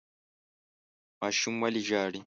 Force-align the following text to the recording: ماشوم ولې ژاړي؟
ماشوم 1.19 1.55
ولې 1.63 1.81
ژاړي؟ 1.87 2.19